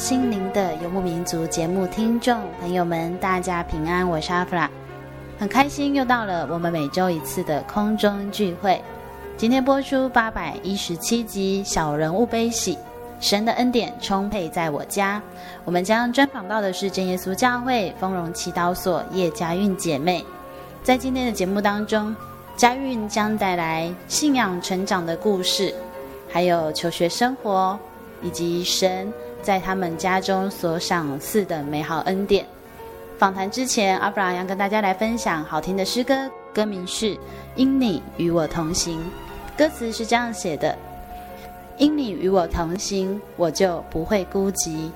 [0.00, 4.68] 心灵的游牧民族节目听众朋友们，大家平安，我是阿弗拉，
[5.38, 8.82] 很开心又到了我们每周一次的空中聚会。
[9.36, 12.76] 今天播出八百一十七集《小人物悲喜》，
[13.20, 15.20] 神的恩典充沛在我家。
[15.66, 20.24] 我们将专访到的是真耶稣教会丰荣祈祷所叶佳韵姐妹。
[20.82, 22.16] 在今天的节目当中，
[22.56, 25.74] 佳韵将带来信仰成长的故事，
[26.26, 27.78] 还有求学生活。
[28.22, 29.10] 以及神
[29.42, 32.44] 在他们家中所赏赐的美好恩典。
[33.18, 37.14] 访谈之前，阿弗拉要跟大家来分享好听的诗歌，歌名是
[37.54, 38.98] 《因你与我同行》。
[39.58, 40.74] 歌词是这样写的：
[41.76, 44.90] 因你与我同行，我就不会孤寂；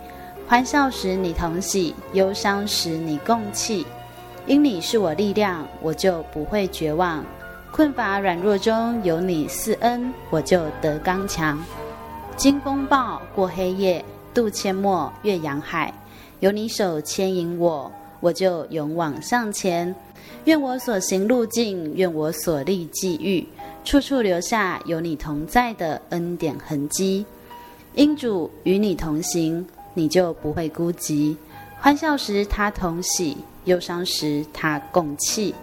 [0.49, 3.87] 欢笑时你同喜，忧伤时你共泣。
[4.47, 7.23] 因你是我力量，我就不会绝望；
[7.73, 11.59] 困乏软弱中有你赐恩，我就得刚强。
[12.37, 14.05] 经风暴过黑夜，
[14.35, 15.95] 渡阡陌越洋海，
[16.41, 19.95] 有你手牵引我，我就勇往向前。
[20.47, 23.47] 愿我所行路径，愿我所历际遇，
[23.85, 27.25] 处处留下有你同在的恩典痕迹。
[27.95, 29.65] 因主与你同行，
[29.95, 31.37] 你就不会孤寂。
[31.79, 35.55] 欢笑时他同喜，忧伤时他共泣。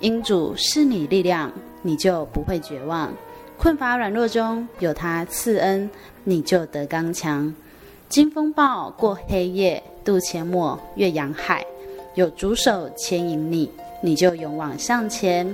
[0.00, 1.52] 因主是你力量，
[1.82, 3.12] 你就不会绝望。
[3.58, 5.88] 困乏软弱中有他赐恩，
[6.24, 7.54] 你就得刚强。
[8.08, 11.64] 金风暴过黑夜，渡阡陌越洋海，
[12.14, 13.68] 有主手牵引你，
[14.00, 15.52] 你就勇往向前。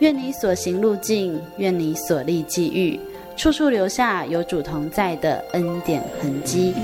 [0.00, 2.98] 愿你所行路径，愿你所立际遇，
[3.36, 6.74] 处处留下有主同在的恩典痕迹。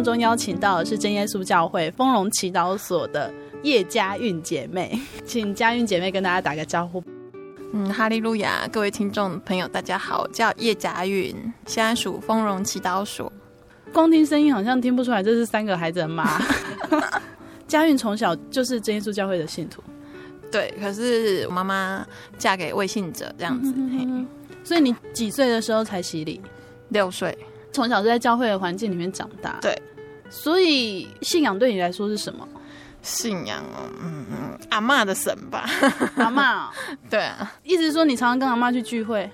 [0.00, 3.30] 当中邀请到的是真耶稣教会丰荣祈祷所的
[3.62, 7.04] 叶佳韵姐妹， 请佳韵姐妹跟大家打个招呼。
[7.74, 11.36] 嗯，哈利路亚，各位听众朋友，大家好，我叫叶佳韵，
[11.66, 13.30] 现在属丰荣祈祷所。
[13.92, 16.40] 光听声音好像听不出来这是三个孩子的妈。
[17.68, 19.82] 佳韵从小就是真耶稣教会的信徒，
[20.50, 22.06] 对，可是我妈妈
[22.38, 23.74] 嫁给未信者这样子，
[24.64, 26.40] 所以你几岁的时候才洗礼？
[26.88, 27.36] 六岁，
[27.70, 29.80] 从小是在教会的环境里面长大，对，
[30.30, 32.46] 所以信仰对你来说是什么？
[33.02, 35.64] 信仰哦，嗯嗯，阿嬷的神吧，
[36.16, 36.70] 阿嬷、喔，
[37.08, 39.30] 对啊，意思是说你常常跟阿妈去聚会，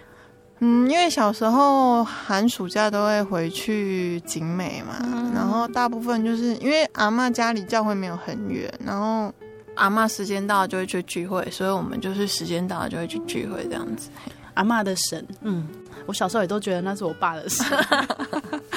[0.60, 9.34] 嗯，因为小时候寒暑假都会回去景美嘛，嗯、然后大部分就是因为阿妈家里教会没有很远，然后
[9.75, 14.08] 阿妈时间到了就会去聚会，所以我们就是时间到了就会去聚会这样子。
[14.54, 15.66] 阿嬷的神，嗯，
[16.06, 17.66] 我小时候也都觉得那是我爸的神。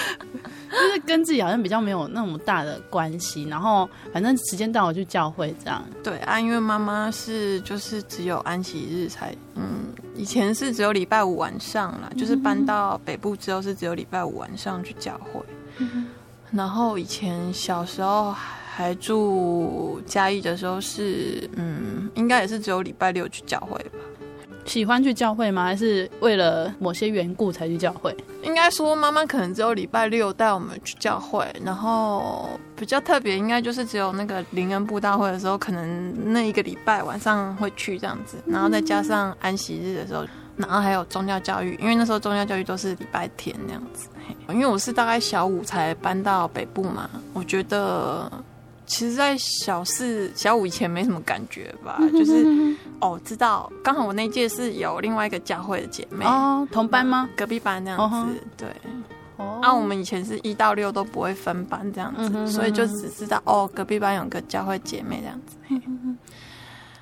[0.80, 5.84] 就是跟自己好像比较没有那么大的关系，然后反正时间到我去教会这样。
[6.04, 15.42] 对啊，因为妈妈是就是只有安息日才，嗯，以前是只有礼拜五晚上啦，就是搬到北部之后是只有礼拜五晚上去教会。
[15.78, 16.08] 嗯。
[16.52, 24.00] 然后以前小时候还住嘉义的时候是，嗯，应该也是只有礼拜六去教会吧。
[24.70, 25.64] 喜欢去教会吗？
[25.64, 28.16] 还是为了某些缘故才去教会？
[28.44, 40.24] 应该说，妈妈可能只有礼拜六带我们去教会，然后比较特别，应该就是只有那个灵恩布道会的时候，可能那一个礼拜晚上会去这样子，然后再加上安息日的时候，
[40.56, 44.08] 然后还有宗教教育，因为那时候宗教教育都是礼拜天那样子。
[44.50, 48.32] 因为我是大概小五才搬到北部嘛，我觉得。
[48.90, 52.44] 其实，在小四、小五以前没什么感觉吧，就是
[53.00, 57.30] 哦，知道刚好我那届是有另外一个教会的姐妹哦，同班吗？
[57.38, 58.68] 隔壁班那样子，对。
[59.38, 65.56] 哦，啊，我们以前是一到六都不会分班这样子，所以就只知道哦，隔壁班有个教会姐妹这样子。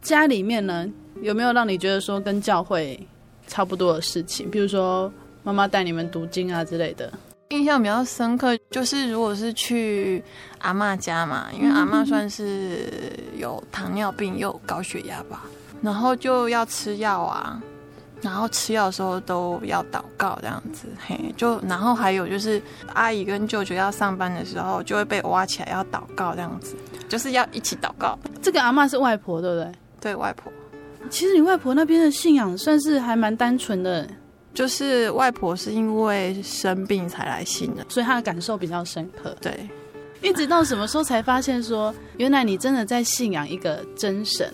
[0.02, 0.86] 家里面呢，
[1.22, 3.00] 有没有让你觉得说跟教会
[3.48, 4.52] 差不多的事情？
[4.52, 7.12] 比如说妈妈带你们读经啊之类的。
[7.50, 10.22] 印象比较深刻，就是如果是去
[10.60, 12.92] 阿嬷家嘛，因为阿嬷算是
[13.38, 15.44] 有糖尿病又有高血压吧，
[15.82, 17.62] 然后就要吃药啊，
[18.22, 22.62] 然后吃药的时候都要祷告这样子，嘿，就然后还有就是
[22.94, 26.76] 阿姨跟舅舅要上班的时候，就会被挖起来要祷告这样子，
[27.08, 28.20] 就是要一起祷告。
[28.42, 29.72] 这个阿嬷是外婆对不对？
[30.02, 30.52] 对，外婆。
[31.10, 34.06] 其实你外婆那边的信仰算是还蛮单纯的。
[34.58, 39.38] 就是外婆是因为生病才来信的，所以她的感受比较深刻。
[39.40, 39.70] 对，
[40.20, 44.52] 一直到什么时候才发现说，原来你真的在信仰一个真神？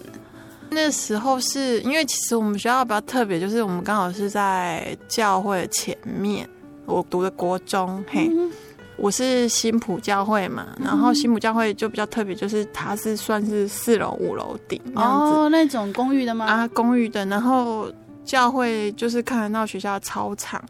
[0.70, 6.46] 那时候是因为其实我们学校比较特别，就是我们刚好是在教会前面，
[6.86, 8.52] 我读的国中，嘿，嗯、
[8.98, 16.46] 我是新埔教会嘛，然后新埔教会就比较特别，就是它是算是四楼五楼顶哦，那种公寓的吗？
[16.46, 17.90] 啊，公寓的，然后。
[18.26, 20.64] 教会就是看得到学校的操场，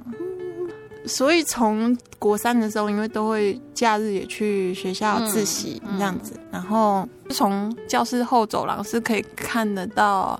[1.05, 10.39] 所以从国三的时候，因为都会假日也去学校自习这样子，然后从教室后走廊是可以看得到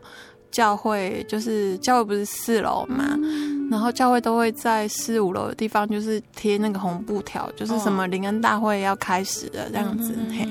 [0.52, 3.18] 教会，就是教会不是四楼嘛，
[3.70, 10.48] 然后教会都会在四五楼的地方就是贴那个红布条，就是什么灵恩大会要开始了这样子，嘿。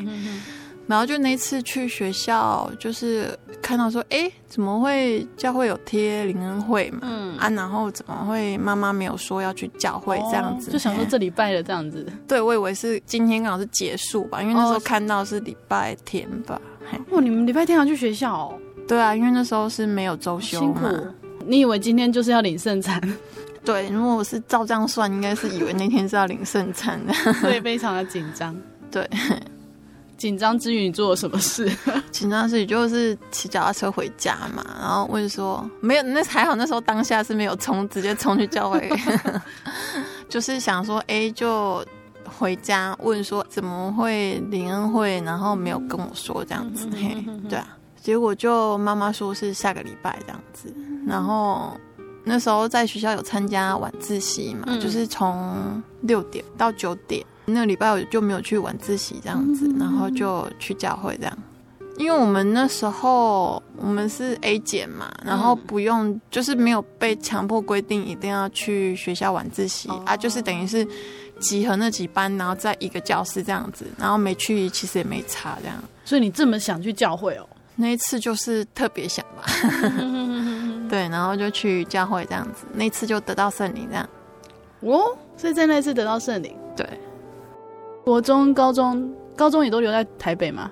[0.86, 7.00] 然后就那次去学校，就是看到说，哎、欸，怎么会教会有贴灵恩会嘛？
[7.02, 10.70] 嗯啊，然后怎么会妈妈没有说要去教会这样子？
[10.70, 12.06] 哦、就想说这礼拜的这样子。
[12.26, 16.60] 对，我以为是今天刚好是结束吧，因为那时候看到是礼拜天吧。
[17.10, 18.58] 哦，你们礼拜天要去学校哦？
[18.86, 20.92] 对啊，因为那时候是没有周休嘛。
[21.46, 23.00] 你以为今天就是要领圣餐？
[23.64, 28.54] 对，如果我是照这样算，应该是以为那天是要领圣餐的， 所以非常的紧张。
[28.90, 29.08] 对。
[30.22, 31.68] 紧张之余，你做了什么事？
[32.12, 38.88] 紧张之余就是骑脚踏车回家嘛，然后问说没有，那还好，那时候当下是没有冲，直接冲去教会，
[40.30, 41.84] 就是想说，哎、就
[42.24, 47.16] 回家问说怎么会林恩会，然后没有跟我说这样子，嘿，
[47.48, 50.72] 对啊，结果就妈妈说是下个礼拜这样子，
[51.04, 51.76] 然后
[52.24, 57.24] 那时候在学校有参加晚自习嘛，就是从六点到九点。
[57.44, 61.38] 那个礼拜我就没有去晚自习这样子，然后就去教会这样。
[61.98, 70.86] 因为我们那时候我们是 A 减嘛，然后不用就是没有被强迫规定一定要去学校晚自习啊，就是等于是
[71.38, 75.76] 集合那几班，然后在一个教室这样子，然后没去其实也没差这样。
[76.04, 77.46] 所以你这么想去教会哦？
[77.76, 79.44] 那一次就是特别想吧，
[80.92, 84.06] 对，然后就去教会这样子，那次就得到圣灵这样。
[84.80, 86.86] 哦，所以在那次得到圣灵，对。
[88.04, 90.70] 国中、高中，高中也都留在台北吗？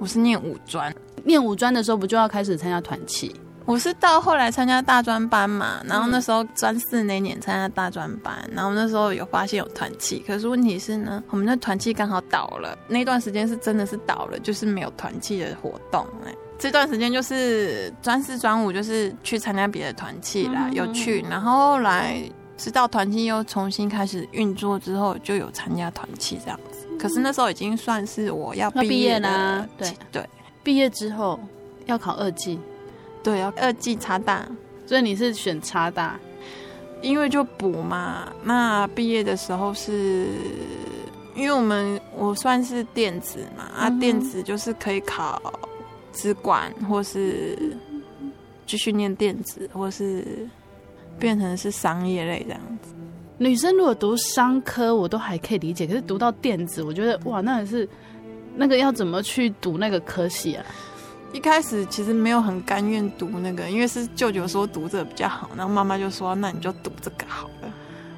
[0.00, 3.32] 我是念五专，念五专的时候不就要开始参加团契？
[3.66, 16.34] 我是到后来参加大专班嘛，然后那时候专四那年参加大专班，然后那时候有发现有团契，可是问题是呢，我们那团契刚好倒了，那段时间是真的是倒了，就是没有团契的活动哎。
[16.58, 22.22] 这段时间就是专四专五就是去参加别的团契啦，有去，然后后来
[22.56, 26.86] 直到团契又重新开始运作之后，就有参加团契这样子。
[26.98, 30.28] 可是那时候已经算是我要毕业啦，对对，
[30.62, 31.38] 毕业之后
[31.84, 32.58] 要考二技。
[33.22, 34.46] 对，要二技插大，
[34.86, 36.16] 所以你是选插大，
[37.02, 38.28] 因为就补嘛。
[38.44, 40.28] 那毕业的时候是，
[41.34, 45.42] 因为我们我算是电子嘛，嗯、啊，电子就是可以考
[46.16, 47.76] 资管，或是
[48.66, 50.48] 继续念电子，或是
[51.18, 52.94] 变成是商业类这样子。
[53.38, 57.86] 女生如果读商科，我都还可以理解，可是读到电子，我觉得哇，那也是
[58.54, 60.64] 那个要怎么去读那个科系啊？
[61.32, 67.70] 一开始其实没有很甘愿读那个，因为是舅舅说读这个比较好，然后妈妈就说：“那你就读这个好了。”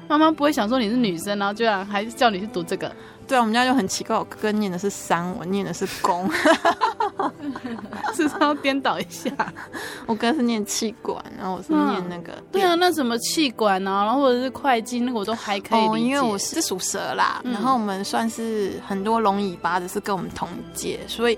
[0.09, 2.91] 妈妈不会想说你是女生，然后居然还叫你去读这个。
[3.27, 6.27] 对啊，我们家就很奇怪，我哥哥念的是商，我念的是工，
[8.15, 9.31] 是不是要颠倒一下？
[10.07, 12.33] 我哥是念气管，然后我是念那个。
[12.51, 21.37] 对啊，那什么气管啊，然后或者是会计，那个我都还可以因为我是属蛇啦，嗯、然后我们算是很多龙尾巴的是跟我们同届，所以。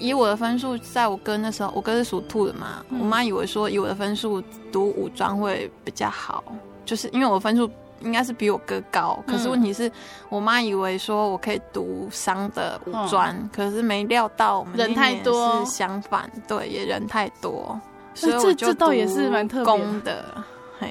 [0.00, 6.44] 以我的分数，在我哥那时候，我哥是属兔的嘛，嗯、我妈以为说以我的分数读五专会比较好，
[6.84, 7.68] 就是因为我分数
[8.00, 9.90] 应该是比我哥高，可是问题是
[10.28, 17.80] 我妈以为说我可以读商的五专，嗯、可是没料到我们人太多是相反，对，也人太多，
[18.14, 20.24] 所以这这倒也是蛮特别的，
[20.78, 20.88] 嘿。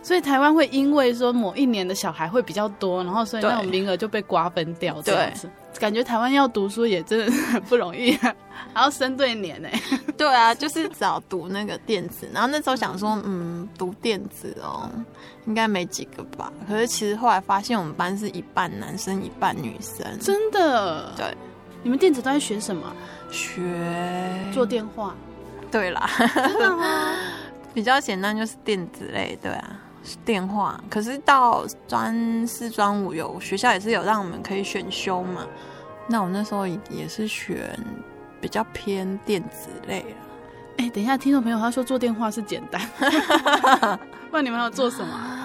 [0.00, 5.50] 所以台湾会因为说某一年的小孩会比较多，然后所以那种名额就被瓜分掉这样子。
[5.78, 8.34] 对感觉台湾要读书也真的是很不容易，啊，
[8.74, 9.68] 还要生对年呢。
[10.16, 14.90] 对啊，就是早读那个电子，然后那时候想说，嗯，读电子哦，
[15.46, 16.52] 应该没几个吧。
[16.66, 21.12] 可是其实后来发现我们班是一半男生一半女生，真的。
[21.16, 21.26] 对，
[21.82, 22.92] 你们电子都在学什么？
[23.30, 23.62] 学
[24.52, 25.14] 做电话。
[25.70, 26.08] 对啦？
[27.74, 29.80] 比较简单就是电子类，对啊。
[30.24, 35.46] 电话，可是到专四专五有学校也是有让我们可以选修嘛？
[36.08, 37.78] 那我那时候也是选
[38.40, 40.16] 比较偏电子类了。
[40.78, 42.80] 哎、欸，等一下，听众朋友，他说做电话是简单，
[44.30, 45.38] 不然你们要做什么？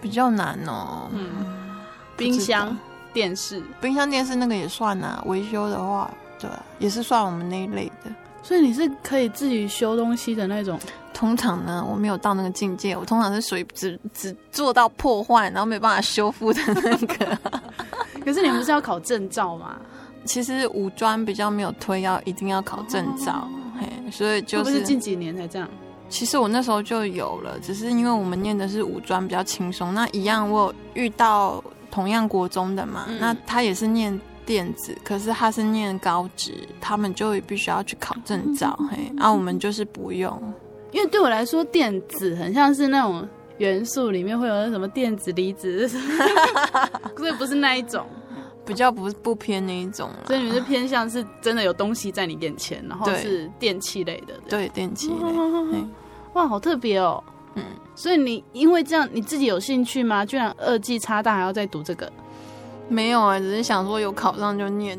[0.00, 1.08] 比较难哦。
[1.12, 1.80] 嗯，
[2.16, 2.76] 冰箱、
[3.12, 5.22] 电视，冰箱、电视那个也算啊。
[5.26, 8.10] 维修的话，对，也是算我们那一类的。
[8.42, 10.78] 所以你是可以自己修东西的那种。
[11.18, 12.96] 通常呢，我没有到那个境界。
[12.96, 17.36] 我通常是属于只只做到破坏，然后没办法修复的那个。
[18.24, 19.80] 可是你们不是要考证照吗？
[20.24, 23.48] 其实五专比较没有推要一定要考证照，哦、
[23.80, 25.68] 嘿，所以就是，是近几年才这样。
[26.08, 29.92] 其实我那时候就有了，只是因为我们念的是五专比较轻松。
[29.92, 31.60] 那一样，我有遇到
[31.90, 40.40] 同样国中的嘛，嗯、那他也是念电子，可是他是念高职，他们就必须要去考证照，嗯、 嘿，啊、我们就是不用。
[40.90, 43.26] 因为对我来说，电子很像是那种
[43.58, 45.88] 元素里面会有那什么电子离子
[47.16, 48.06] 所以不是那一种，
[48.64, 50.10] 比较不不偏那一种。
[50.26, 54.34] 所以你们是偏向是真的有东西在你眼前，然后是电器类的。
[54.48, 55.78] 对，电器类。
[56.34, 57.22] 哇，好特别哦。
[57.54, 57.64] 嗯。
[57.94, 60.24] 所以你因为这样，你自己有兴趣吗？
[60.24, 62.10] 居然二技差大还要再读这个？
[62.88, 64.98] 没有啊，只是想说有考上就念。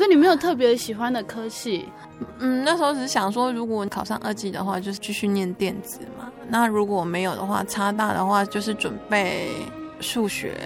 [0.00, 1.86] 所以你没有特别喜欢的科系？
[2.38, 6.32] 嗯，那时候只是想说，如果考上二技的话，就是继续念电子嘛。
[6.48, 9.50] 那如果没有的话，差大的话，就是准备
[10.00, 10.56] 数学，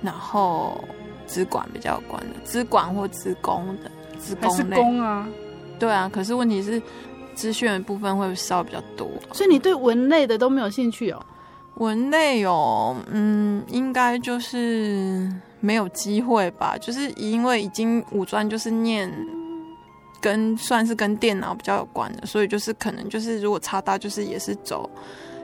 [0.00, 0.82] 然后
[1.26, 4.56] 资管比较有关的，资管或资工的，资工类。
[4.56, 5.28] 是工啊？
[5.78, 6.80] 对啊，可是问题是
[7.34, 11.22] 资讯的部分会稍微比较多，所以你对文类的都没有兴趣哦？
[11.74, 19.12] 文类有，嗯，应该就是没有机会吧，就是因为已经五专就是念。
[20.20, 24.90] 跟算是跟电脑比较有关的，所以就是可能就是如果差大就是也是走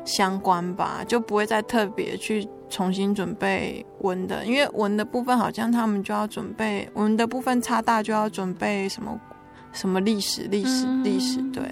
[0.04, 9.16] 相关吧，就不会再特别去重新准备文的，因为文的部分好像他们就要准备文的部分差大就要准备什么
[9.72, 11.62] 什么历史历史历史，对，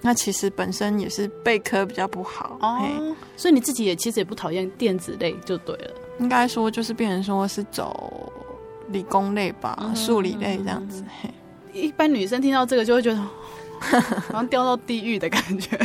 [0.00, 3.14] 那其实本身也是备科比较不好哦，嘿。
[3.36, 8.32] 所以你自己也其实也不讨厌电子类就对了，应该说就是变成说是走
[8.88, 11.30] 理工类吧，数理类这样子，嘿。
[11.72, 13.20] 一般女生听到这个就会觉得，
[14.28, 15.78] 好像掉到地狱的感觉。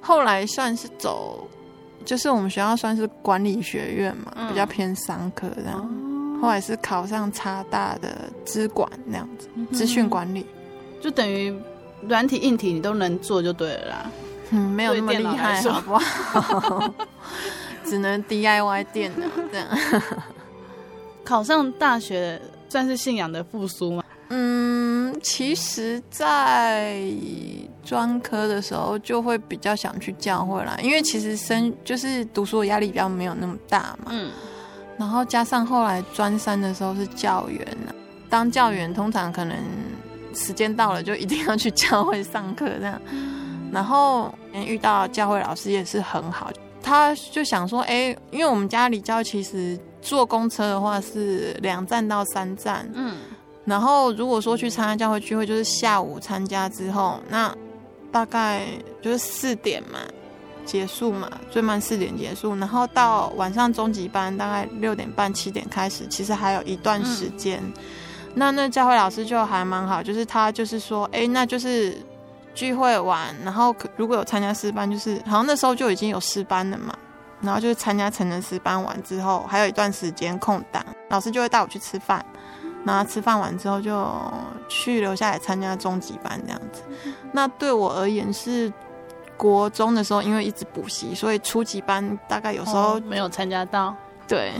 [0.00, 1.48] 后来算是走
[2.04, 5.78] 就是我们学校算是管理学院嘛，嗯、比较偏商科这样。
[5.78, 10.44] 哦、后来是考上差大的资管那样子，资讯、嗯、管理，
[11.00, 11.54] 就等于
[12.08, 14.10] 软体硬体你都能做就对了啦。
[14.50, 16.92] 嗯，没有那么厉害，好不好？
[17.84, 19.68] 只能 DIY 电脑这样。
[21.24, 24.02] 考上大学算是信仰的复苏吗？
[24.30, 27.04] 嗯，其实，在
[27.84, 34.06] 专科的时候就会比较想去教会啦，因为其实生就是读书的压力比较没有那么大嘛。
[34.10, 34.30] 嗯。
[34.98, 37.66] 然后加上后来专三的时候是教员，
[38.28, 39.56] 当教员通常可能
[40.34, 43.00] 时间到了就一定要去教会上课这样。
[43.72, 46.50] 然后遇到教会老师也是很好，
[46.82, 53.16] 他就想说，哎，因为我们家离教其实坐公车的话是两站到三站，嗯，
[53.64, 57.54] 然后如果说去参加教会聚会，就是下午参加之后，那
[58.10, 58.66] 大概
[59.00, 59.98] 就是四点嘛
[60.64, 67.60] 结束嘛，最慢四点结束，然后到晚上中级班大概六点半七点开始，其实还有一段时间。
[67.64, 67.72] 嗯、
[68.34, 71.96] 那那教会老师就还蛮好，就是他就是说，哎，那就是。
[72.54, 76.94] 聚会完，然后如果有参加诗班，就是好像那时候就已经有诗班了嘛。
[77.40, 82.24] 然后就是参加成人诗班完之后，还有一段时间空档，老师就会带我去吃饭。
[82.84, 84.08] 然后吃饭完之后，就
[84.68, 86.82] 去留下来参加中级班这样子。
[87.32, 88.72] 那对我而言是
[89.36, 93.92] 国中的时候，因为一直补习，所以初级班大概有时候、哦、没有参加到。
[94.28, 94.52] 对，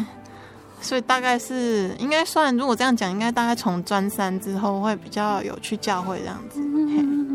[0.80, 6.60] 所以大概是应该算，如果这样讲，应该大概从专三之后会比较有去教会这样子。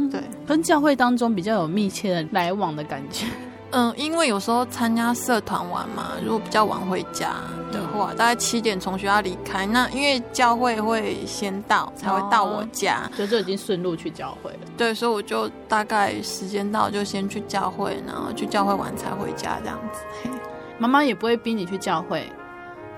[0.10, 3.26] 对，跟教会当中比较有密切的来往的感觉。
[3.72, 7.34] 嗯，因为有时候参加社团玩嘛，如果比较晚回家
[7.70, 14.60] 的话，大概七点从学校离开，那因为教会会先到，才会到我家，所以就已经顺路去教会了。
[14.78, 20.30] 对，所以我就大概时间到就先去教会，然后去教会玩才回家这样子。
[20.78, 22.26] 妈妈也不会逼你去教会，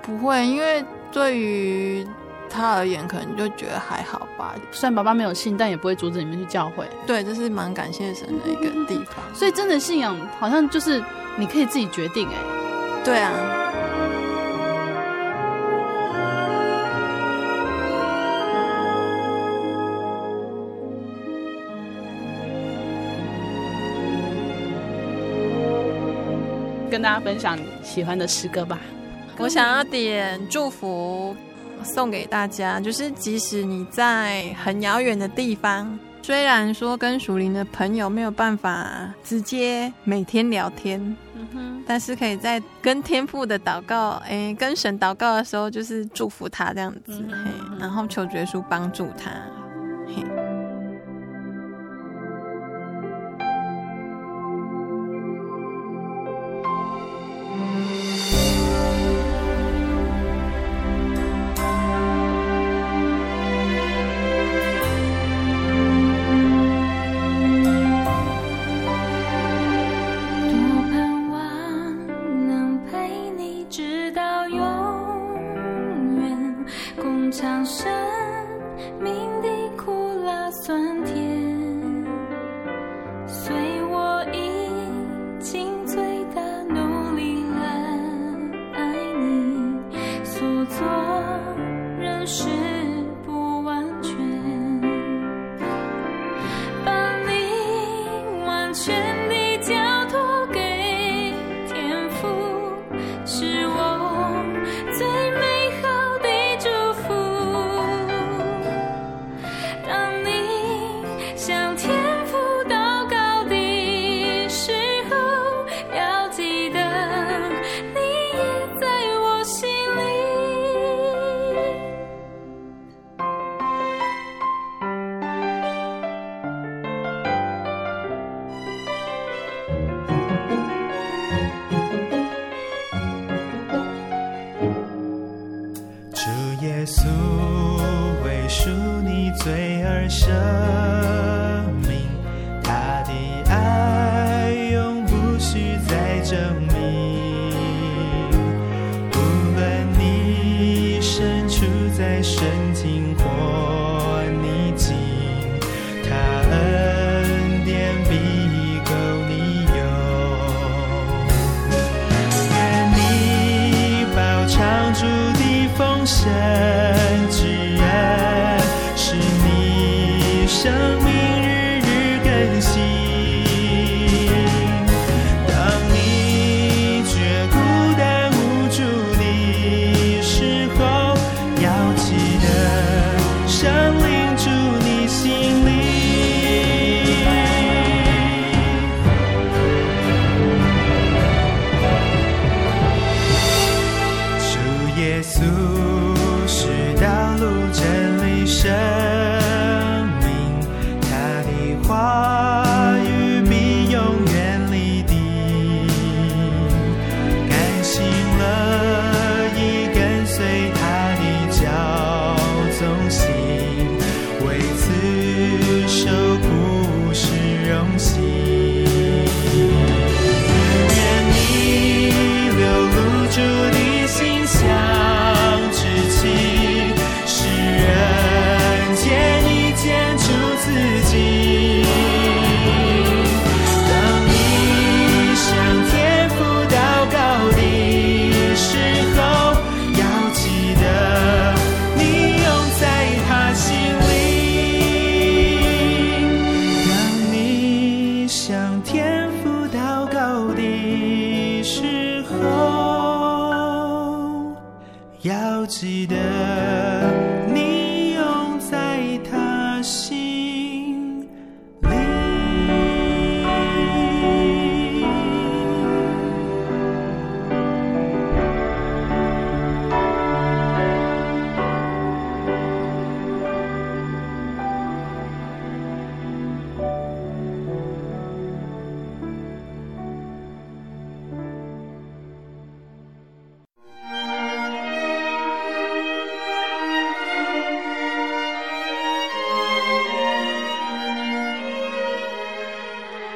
[0.04, 2.08] 不会，因为对于。
[2.50, 4.56] 他而言，可能就觉得还好吧。
[4.72, 6.86] 虽然爸爸没有信，但也不会阻止你们去教会。
[7.06, 9.24] 对，这是蛮感谢神的一个地方。
[9.34, 11.04] 所以，真的信仰好像就是
[11.38, 12.28] 你可以自己决定。
[12.28, 12.34] 哎，
[13.04, 13.32] 对啊。
[26.92, 28.80] 跟大家分享喜欢的诗歌吧。
[29.38, 31.36] 我想要点祝福。
[31.84, 41.00] 送给大家，就是即使你在很遥远的地方，虽然说跟属灵的朋友没有办法直接每天聊天，
[41.36, 49.32] 嗯哼，但是可以在跟天父的祷告，哎，跟神祷告的时候，就是祝福他这样子，嗯，嘿，然后求耶稣帮助他，
[50.08, 50.49] 嘿。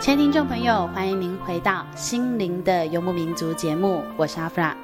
[0.00, 4.74] 亲爱的听众朋友，欢迎您回到《心灵的游牧民族》节目，我是阿弗拉。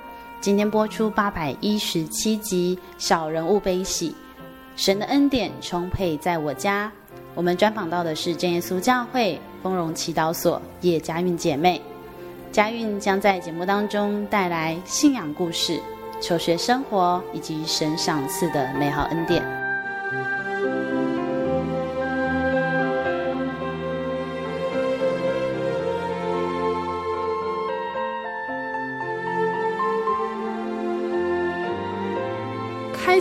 [0.42, 4.11] 今天播出八百一十七集《小人物悲喜》，
[4.76, 6.92] 神的恩典充沛在我家。
[7.35, 11.81] 我们专访到的是真耶稣教会丰荣祈祷所叶佳韵姐妹。
[12.52, 15.81] 佳韵将在节目当中带来信仰故事、
[16.20, 19.56] 求学生活以及神赏赐的美好恩典。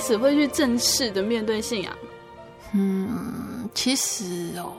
[0.05, 1.93] 始会去正式的面对信仰，
[2.73, 4.71] 嗯，其实哦，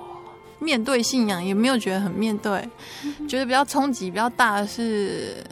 [0.59, 2.69] 面对信仰也没有觉得很面对，
[3.03, 5.45] 嗯、觉得比较冲击比较大的是，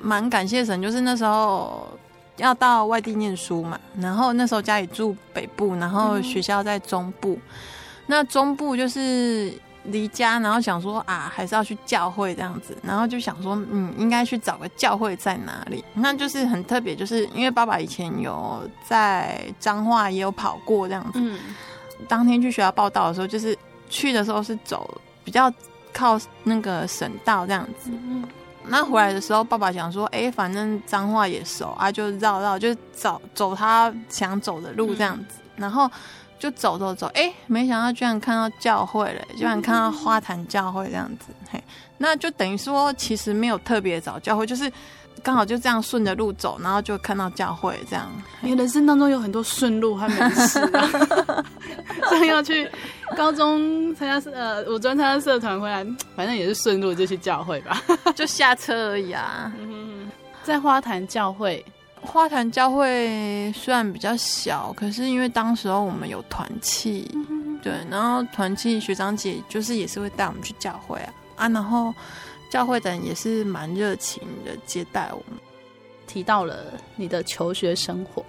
[0.00, 1.86] 蛮感谢神，就是那时候
[2.36, 7.40] 要到外地念书嘛，然后那时候家里住北部，然后学校在中部，嗯、
[8.06, 9.52] 那中部就是。
[9.86, 15.84] 离家，然后想说啊，还是要去教会这样子，然后就想说，嗯，应该去找个教会在哪里？
[15.94, 21.20] 那就是很特别，就是因为爸爸以前有在彰化也有跑过这样子。
[21.20, 21.38] 嗯，
[22.08, 23.56] 当天去学校报到的时候，就是
[23.88, 25.52] 去的时候是走比较
[25.92, 27.90] 靠那个省道这样子。
[27.90, 28.24] 嗯，
[28.64, 35.90] 那回来的时候，爸爸想说，哎、欸，反正彰化也熟啊，就绕绕，就找走他想走的路这样子，嗯、然后。
[36.38, 41.62] 就走走走，哎、欸，没想到居然看到教会了，居然看到花坛教会这样子，嘿，
[41.98, 44.70] 那就等于说其实没有特别找教会，就是
[45.22, 48.10] 刚好就这样顺着路走，然后就看到教会这样。
[48.40, 51.44] 你人生当中有很多顺路还没事啊，
[52.10, 52.70] 像要去
[53.16, 57.82] 高中参加社呃，我专参加社团回来，反正也是顺路就去教会吧，
[58.14, 59.50] 就下车而已啊。
[59.58, 60.10] 嗯，
[60.42, 61.64] 在花坛教会。
[62.02, 67.10] 花坛教会虽然比较小，可是因为当时候我们有团契，
[67.62, 71.92] 对，然后团契学长姐就是也是会带我们去教会啊啊，然后
[72.48, 75.38] 教会的人也是蛮热情的接待我们。
[76.06, 78.24] 提到了你的求学生活，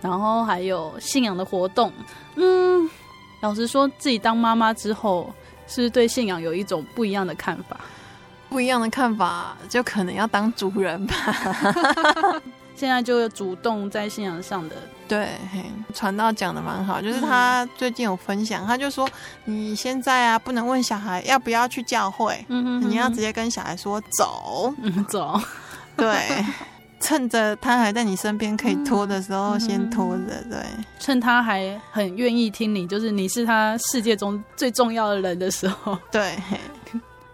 [0.00, 1.90] 然后还有信仰的活动，
[2.36, 2.88] 嗯，
[3.40, 5.32] 老实说自己当妈妈之后，
[5.66, 7.80] 是不是对信仰有一种不一样的看法？
[8.50, 11.14] 不一样的看法，就可能要当主人吧。
[12.82, 14.74] 现在就主动在信仰上的，
[15.06, 15.28] 对，
[15.94, 19.08] 传道讲的蛮好，就是他最近有分享，他就说
[19.44, 25.40] 你现在啊，不能问小孩要不要去教会，嗯哼嗯哼，你要直接跟小孩说走，嗯， 走，
[25.96, 26.44] 对，
[26.98, 30.58] 趁着他还在你身边可以拖的时候，先拖着，对，
[30.98, 36.36] 趁他还很愿意听你，就是你是他世界中最重要的人的时候，对，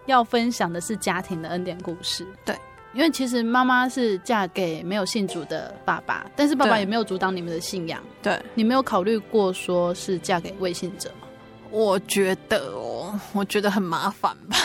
[0.05, 2.55] 要分享的是家庭的恩典故事，对。
[2.93, 8.01] 因为其实妈妈是嫁给没有信主的爸爸，但是爸爸也没有阻挡你们的信仰。
[8.21, 11.27] 对，你没有考虑过说是嫁给未信者吗？
[11.71, 14.57] 我觉得哦，我觉得很麻烦吧。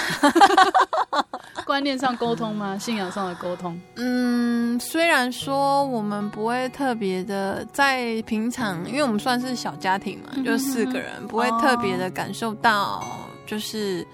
[1.67, 2.79] 观念上沟通吗？
[2.79, 3.79] 信仰上的沟通？
[3.97, 13.05] 嗯，虽然说我们不会特别的在平常，因为我们算是小家庭嘛，嗯、就四个人，不会特别的感受到
[13.47, 14.07] 就是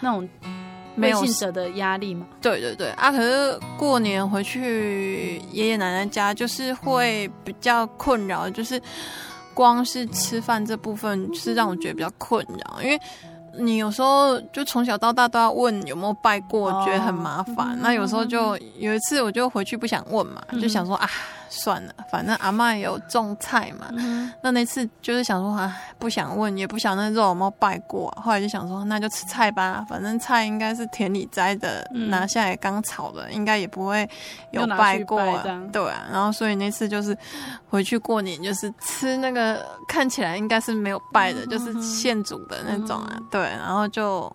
[0.00, 0.28] 那种。
[0.94, 1.20] 没有
[1.52, 2.26] 的压力嘛？
[2.40, 3.10] 对对对啊！
[3.10, 8.80] 可是过年回去爷爷奶奶家，就是会比较困扰，就是
[9.52, 13.00] 光是吃饭这部分是让我觉得比较困扰，因为
[13.58, 17.78] 你有时候就从小到大都要问有没有拜过，觉得很麻烦。
[17.80, 21.08] 那有时候就有一次我就回去不想问嘛，就想说啊。
[21.48, 23.86] 算了，反正阿嬷有种菜嘛。
[23.92, 28.22] 嗯、那那次就是想说啊，不想问，也不想那肉有没有拜过、啊。
[28.22, 34.08] 后来就想说，那就吃菜吧，反正菜应该是田里摘的，嗯、拿下来刚炒的，应该也不会
[34.50, 35.42] 有拜过、啊。
[35.72, 37.16] 对啊，然后所以那次就是
[37.68, 43.12] 回去过年，就是吃那个看起来应该是没有拜的，嗯、就是现煮的那种啊。
[43.16, 44.34] 嗯、对，然后就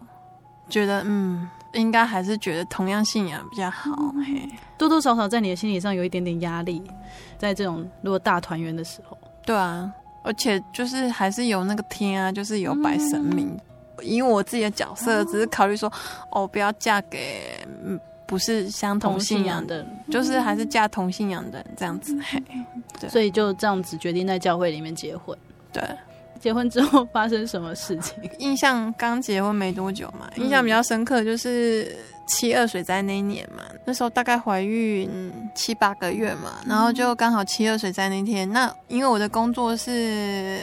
[0.70, 1.50] 觉得嗯。
[1.74, 3.92] 应该还是觉得同样信仰比较好，
[4.26, 6.82] 嘿，多多少少在你的心理上有一点点压力，
[7.38, 9.92] 在这种如果大团圆的时候，对啊，
[10.24, 13.48] 而且就是还是有那个天啊，就是有拜神明，
[13.98, 15.92] 嗯、以我自己的角色，只是考虑说，
[16.32, 17.66] 哦，不要嫁给
[18.26, 22.42] 不是相同信仰的，就是还是嫁同信仰的人这样子，嘿，
[23.00, 25.38] 对，所以就这样子决定在教会里面结婚，
[25.72, 25.84] 对。
[26.40, 28.16] 结婚之后发生什么事情？
[28.40, 31.96] 印象刚结婚没多久嘛，印象比较深刻就是
[32.28, 35.10] 七二水灾那一年嘛，那时候大概怀孕
[35.54, 40.60] 七八个月嘛，然后就刚好七二水灾那天，那因为我的工作是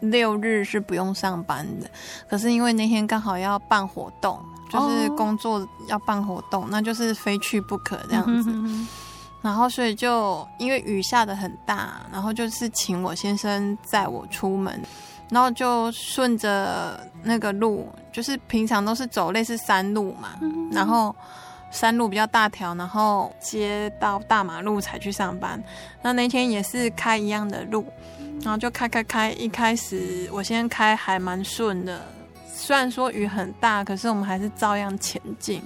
[0.00, 1.88] 六日是不用上班的，
[2.28, 4.38] 可是因为那天刚好要办活动，
[4.70, 8.50] 就是工作要办活动，那就是非去不可这样子。
[9.40, 14.80] 然后，所以就因为雨下的很大，然后就是请我先生载我出门。
[15.30, 21.14] 然后就顺着那个路，就是平常都是走类似山路嘛，嗯、然后
[21.70, 25.62] 山路比较大条，然后接到大马路才去上班。
[26.00, 27.84] 那那天也是开一样的路，
[28.40, 32.00] 然后就开开开，一开始我先开还蛮顺的，
[32.50, 35.62] 虽然说雨很大，可是我们还是照样前进。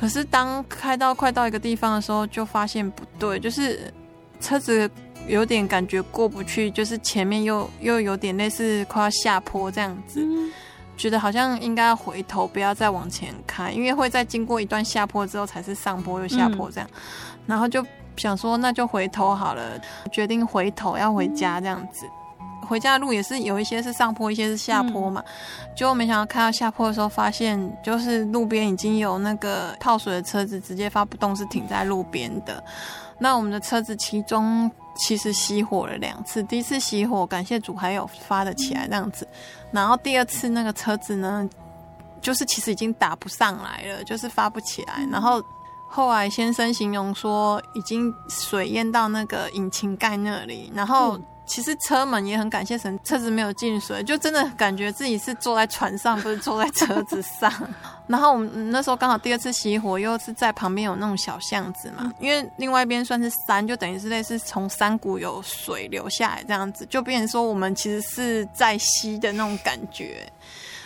[0.00, 3.92] 可是当开到快到一个地方的时候，就发现不对，就是
[4.40, 4.90] 车子。
[5.28, 10.50] 有点感觉过不去，就是前面又又有点类似快要下坡这样子，嗯、
[10.96, 17.00] 觉得好像应该要回头，不要再往前开，因为会在经过一段下坡之后才是上坡又下坡这样，嗯、
[17.46, 17.84] 然后就
[18.16, 19.78] 想说那就回头好了，
[20.10, 22.06] 决定回头要回家这样子。
[22.70, 25.22] 回家的路也是有一些是上坡，一些是下坡嘛，
[25.76, 32.62] 结果、嗯、没想到开到下坡的时候，发现就是路边已经有那个泡水的车子直接发不动，是停在路边的。
[33.18, 34.70] 那我们的车子其中。
[34.96, 39.26] 其实熄火了两次，第一次熄火，感谢主还有发得起来这样子，
[39.70, 41.48] 然后第二次那个车子呢，
[42.20, 45.42] 就是其实已经打不上来了，就是发不起来，然后
[45.88, 51.18] 后来先生形容说已经水淹到那个引擎盖那里，然后。
[51.50, 57.52] 其实车门也很感谢神，车子没有进水，就真的感觉自己是坐在船上，不是坐在车子上。
[58.06, 70.24] 然后我们那时候刚好第二次熄火，又是在旁边有那种小巷子嘛，因为另外一边算是山，就等于是类似从山谷有水流下来这样子，就变成说我们其实是在吸的那种感觉。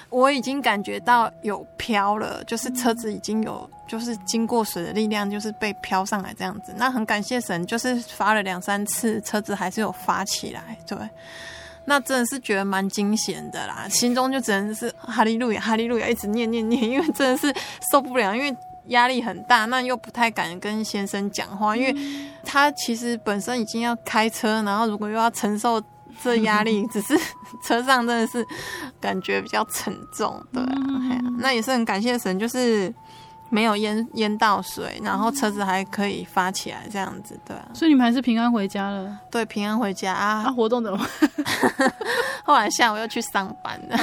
[0.09, 6.75] 我已经感觉到有飘了，就是车子已经有，就是经过水的力量，就是被飘上来这样子。
[6.77, 10.77] 那很感谢神，就是发了两三次，车子还是有发起来。
[10.87, 10.99] 对，
[11.85, 17.55] 那真的是觉得蛮惊险的啦，心中就只能是哈利路亚，哈利路亚，一直念念念，因为真的是
[17.91, 21.95] 受不了，因为压力很大，那又不太敢跟先生讲话，因为
[22.45, 25.83] 他其实本身已经要开车，然后如果又要承受。
[26.23, 27.19] 这压力只是
[27.65, 28.47] 车上真的是
[29.01, 30.73] 感觉比较沉重，对啊，
[31.41, 32.95] 那也是很感谢神，就是
[33.51, 37.67] 没有淹淹到水，然后车子还可以发起来这样子，对啊。
[37.73, 39.19] 所以你们还是平安回家了？
[39.31, 40.43] 对，平安回家啊。
[40.45, 41.93] 那活动怎么办？
[42.45, 43.99] 后来下午又去上班了，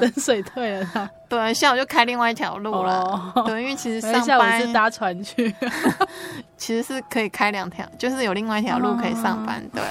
[0.00, 1.10] 等水退了。
[1.28, 3.32] 对，下午就开另外一条路了。
[3.46, 5.54] 对，因为其实上班下午是搭船去，
[6.56, 9.82] 其实是可以开两条，就是有另外一条路可以上班，对。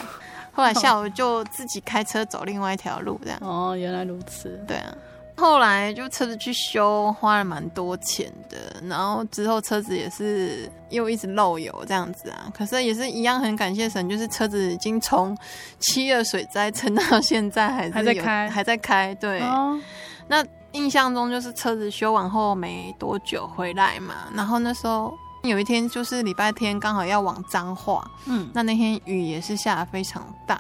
[0.54, 3.38] 后来下午就自己开车走另外一条路，这样。
[3.42, 4.64] 哦，原来如此。
[4.66, 4.94] 对啊，
[5.36, 8.58] 后来就车子去修，花了蛮多钱的。
[8.88, 12.52] 然后之后车子也是又一直漏油这样子啊。
[12.54, 15.38] 可是也是一样，很感谢神，就是车子已经从
[15.80, 19.14] 七月水灾撑到现在还 还在开，还在开。
[19.16, 19.42] 对。
[19.42, 19.80] 哦。
[20.28, 25.14] 那印象中就是车子修完后没多久回来嘛，然后那时候。
[25.44, 30.60] 有一天就是礼拜天，刚好要往彰化，嗯，那那天雨也是下得非常大。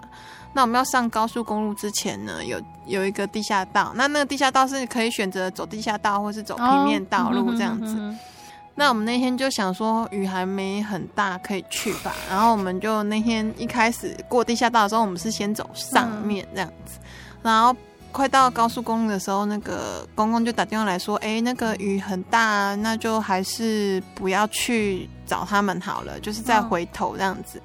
[0.55, 7.87] 那我们要上高速公路之前呢，有有一个地下道，那那个地下道是可以选择走地下道或是走平面道路这样子。
[7.87, 8.19] 哦、嗯哼哼哼，
[8.73, 12.15] 那我们那天就想说雨还没很大，可以去吧。
[12.29, 17.03] 然后我们就那天一开始过地下道的时候，我们是先走上面这样子，嗯、
[17.43, 17.75] 然后。
[18.15, 27.61] 快到高速公路的时候，那个公公就打电话来说：“哎，那个雨很大，那就还是不要去找他们好了，就是再回头这样子。”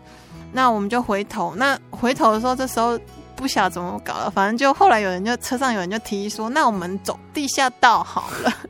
[0.52, 1.54] 那我们就回头。
[1.56, 2.98] 那回头的时候，这时候
[3.36, 8.52] 不晓得怎么搞了，反正就后来有人就车上有人就提议说：“那我们走地下道好了。”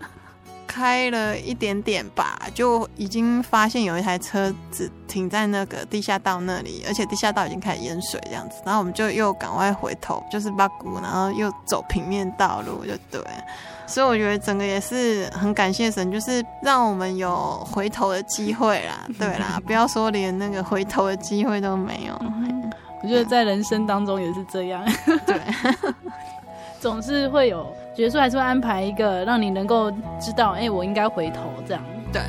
[0.66, 8.62] 开了一点点吧，就已经发现有一台车子停在那个地下道那里，而且地下道已经开始淹水这样子。
[8.64, 13.20] 然后我们就又赶快回头，就是八股，然后又走平面道路，就对。
[13.90, 22.14] 所以我觉得整个也是很感谢神，就是让我们有回头的机会啦， 对啦，不要说连那个回头的机会都没有。
[23.02, 24.84] 我觉得在人生当中也是这样，
[25.26, 25.40] 对。
[26.78, 31.82] 总是会有，角色还是会安排一个让你能够知道，哎、欸，我应该回头这样。
[32.12, 32.22] 对。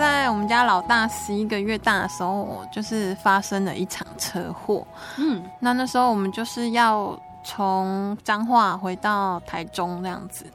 [0.00, 4.86] 在我们家老大十一个月大的时候，就是发生了一场车祸。
[5.18, 10.46] 嗯，那那时候我们就是要从彰化回到台中这样子。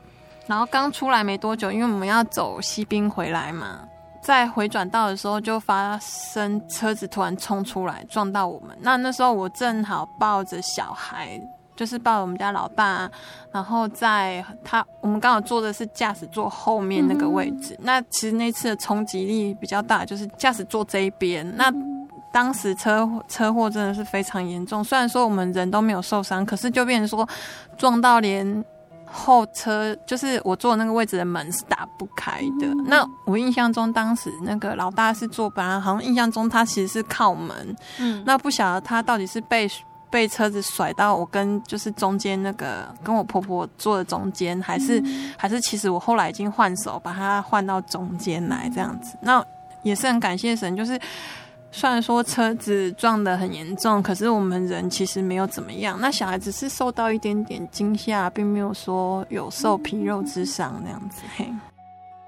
[0.48, 3.82] 然后刚出来没多久，因为我们要走西滨回来嘛，
[4.20, 8.76] 在回转道的时候就发生车子突然冲出来撞到我们。
[8.82, 11.40] 那那时候我正好抱着小孩，
[11.76, 13.10] 就是抱着我们家老大，
[13.52, 17.74] 然后在他我们刚好坐的是驾驶座后面那个位置。
[17.76, 21.56] 嗯、那其实那次的冲击力比较大，就是驾驶座这一边。
[21.56, 21.72] 那
[22.32, 27.28] 当时车车祸真的是非常严重，虽然说我们人都没有受伤，可是就变成说
[27.78, 28.64] 撞到连。
[29.08, 32.68] 后车就是我坐的那个位置的门是打不开的。
[32.68, 37.76] 嗯、那我印象中，当时那个老大是坐班，好像印象中他其实是靠门。
[37.98, 39.70] 嗯，那不晓得他到底是被
[40.16, 49.18] 被车子甩到我跟就是中间那个跟我婆婆坐的中间，还是、嗯、还是其实我后来已经换手把它换到中间来这样子。
[49.20, 49.46] 那
[49.84, 50.98] 也是很感谢神，就是。
[51.78, 56.00] 虽然说车子撞得很严重，可是我们人其实没有怎么样。
[56.00, 61.24] 那小孩子是受到一点点惊吓，并没有说有受皮肉之伤那样子。
[61.36, 61.54] 嘿，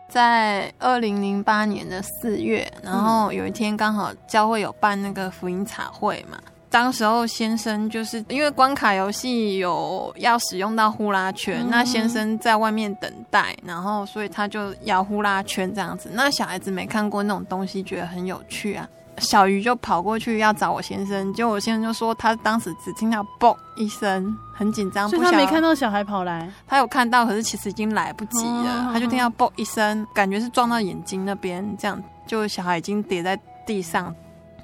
[0.10, 6.38] 在二零零八年的四月，然后有一天刚好教会有办那个福音茶会嘛，
[6.70, 16.10] 当时候先生就是因为关卡游戏有要使用到呼啦圈，那先生在外面等待，然后所以他就摇呼啦圈这样子。
[16.14, 18.88] 那小孩子没看过那种东西，觉得很有趣啊。
[19.20, 26.48] 小鱼就跑过去要找我先生，结果我先生就说他当时只听到“嘣”一声，很紧张，所以他没看到小孩跑来。
[26.68, 28.92] 他有看到，可是其实已经来不及了。
[28.94, 34.14] 他就听到“嘣”一声，感觉是撞到眼睛那边，这样就小孩已经跌在地上。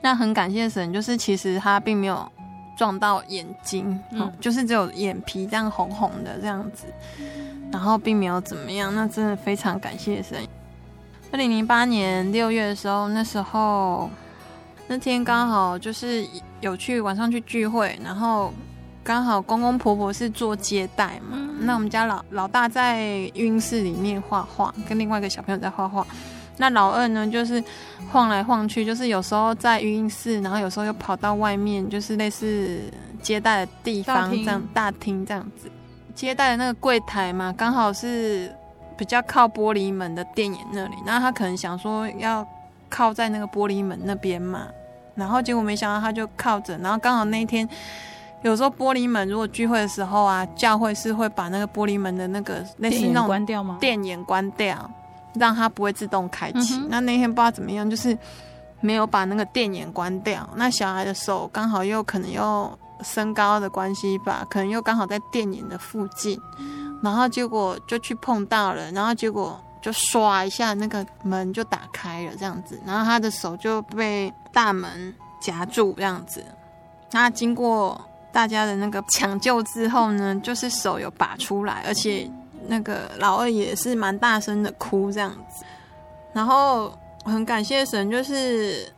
[0.04, 2.32] 那很感谢神，就是其实他并没有
[2.78, 6.86] 撞到眼睛，嗯，就是只有眼皮这样红红的这样子，
[7.72, 8.94] 然后并没有怎么样。
[8.94, 10.38] 那真的非常感谢神。
[11.32, 14.10] 二零零八年六月的时候，那时候。
[14.86, 16.28] 那天刚好就是
[16.60, 18.54] 有去晚上去聚会，然后
[19.02, 21.38] 刚好公公婆婆是做接待嘛。
[21.38, 23.02] 嗯、那我们家老老大在
[23.34, 26.06] 浴室里面画画，跟另外一个小朋友在画画。
[26.58, 27.64] 那老二呢，就是
[28.12, 32.82] 晃来晃去，就是有时候在育婴室，然后有时候又跑到外面，就是类似
[33.22, 35.72] 接待的地方这样大厅这样子。
[36.14, 38.54] 接待的那个柜台嘛，刚好是
[38.98, 40.96] 比较靠玻璃门的电眼那里。
[41.06, 42.48] 那他可能想说要。
[42.90, 44.68] 靠在那个玻璃门那边嘛，
[45.16, 47.68] 然后结果没想到他就靠着，然后刚好那一天，
[48.44, 53.80] 有时候玻璃门如果聚会的时候啊，教会是会把那个玻璃门的那个类似那种关掉吗？
[53.82, 54.88] 电眼关掉，
[55.36, 56.76] 让它不会自动开启。
[56.76, 58.18] 嗯、那那天不知道怎么样，就是
[58.80, 60.50] 没有把那个电眼关掉。
[60.56, 66.40] 那小孩的手刚好又可能又身高的关系吧，可能又刚好在电眼的附近，
[67.02, 69.60] 然后结果就去碰到了，然后结果。
[69.84, 76.42] 就刷一下，那个门就打开了，这样子，然后他的手就被大门夹住，这样子。
[77.12, 82.32] 那经过大家的那个抢救之后呢，就是手有拔出来，而且
[82.68, 85.64] 那个老二也是蛮大声的哭，这样子。
[86.34, 88.92] 然后很感谢神，就是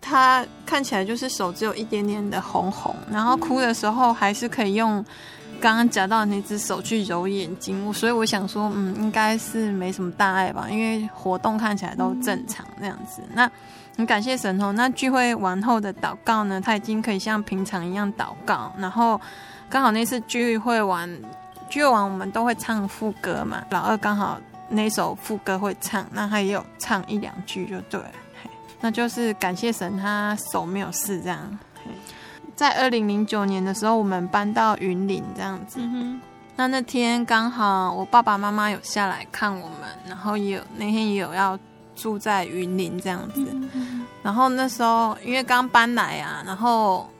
[0.00, 5.04] 他看起来就是手只有一点点的红红，然后哭的时候还是可以用。
[5.60, 13.22] 刚刚夹到的那只手去揉眼睛，所以我想说，嗯，应该是没什么大碍吧，因为活动看起来都正常这样子。
[13.32, 13.50] 那
[13.96, 14.72] 很感谢神哦。
[14.72, 18.70] 那聚会完后的祷告呢，他已经可以像平常一样祷告。
[18.76, 19.18] 然后
[19.70, 21.08] 刚好那次聚会完，
[21.68, 23.64] 聚会完我们都会唱副歌嘛。
[23.70, 24.38] 老二刚好
[24.68, 28.10] 那首副歌会唱，那他也有唱一两句就对了。
[28.80, 31.58] 那就是感谢神，他手没有事这样。
[32.54, 35.80] 在二零零九年的时候，我们搬到云林这样子。
[35.80, 36.20] 嗯、
[36.54, 41.58] 那那天刚好我爸爸妈妈有下来看我们，然后也有那天也有要
[41.96, 43.44] 住在云林这样子。
[43.72, 47.10] 嗯、然后那时候因为刚搬来啊，然后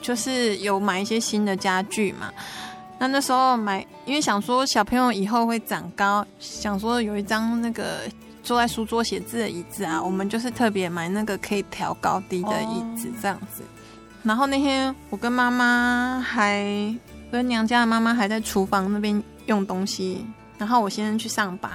[0.00, 2.30] 就是有买一些新的家具嘛。
[3.02, 8.02] 那那时候买，因为想说小朋友以后会长高，想说有一张那个
[8.44, 13.64] 坐在书桌写字的椅子啊，我们就是特别买那个可以调高低的椅子这样子。
[13.64, 13.66] 哦
[14.22, 16.64] 然后那天我跟妈妈还
[17.32, 20.24] 跟娘家的妈妈还在厨房那边用东西，
[20.56, 21.72] 然后我先生去上班。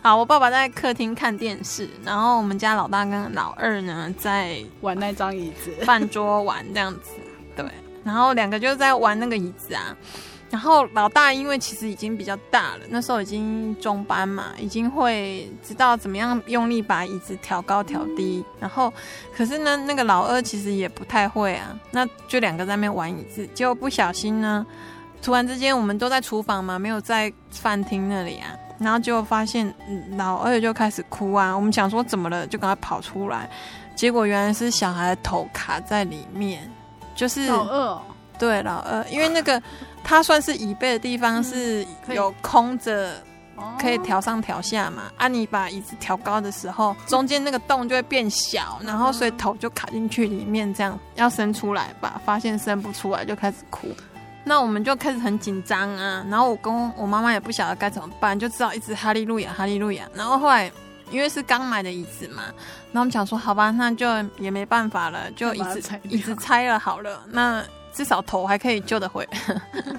[0.00, 7.10] 好，我爸爸在客厅看电视，然后我们家老大跟老二呢在玩那张椅子，饭桌玩这样子。
[7.56, 7.66] 对，
[8.04, 9.96] 然后两个就在玩那个椅子啊。
[10.50, 18.42] 然后老大因为其实已经比较大了，那时候已经中班嘛，已经会知道怎么样用力把椅子调高调低。
[18.58, 18.90] 然后，
[19.36, 21.78] 可是呢，那个老二其实也不太会啊。
[21.90, 24.66] 那就两个在那边玩椅子，结果不小心呢，
[25.20, 28.48] 突然之间我们都在厨房嘛，没有在饭厅那里啊。
[28.78, 29.74] 然后就发现
[30.16, 31.54] 老二就开始哭啊。
[31.54, 33.50] 我们想说怎么了，就赶快跑出来，
[33.94, 36.70] 结果原来是小孩的头卡在里面，
[37.14, 38.00] 就是老二。
[38.38, 39.60] 对，老二，因为那个。
[40.04, 43.12] 它算是椅背的地方是有空着，
[43.78, 45.02] 可以调上调下嘛。
[45.18, 53.88] 啊，你把椅子调高的时候，中间那个洞就会变小，然后所以头就卡进去里面，这样要伸出来吧，发现伸不出来就开始哭。
[54.44, 60.08] 那我们就开始很紧张啊，然后我跟我妈妈也不晓得该怎么办，就知道一直哈利路亚，哈利路亚。
[60.14, 60.72] 然后后来
[61.10, 62.44] 因为是刚买的椅子嘛，
[62.92, 64.06] 然后我们想说好吧，那就
[64.38, 67.62] 也没办法了，就椅子椅子拆了好了，那。
[67.98, 69.28] 至少头还可以救得回，